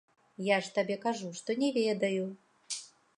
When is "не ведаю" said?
1.65-2.25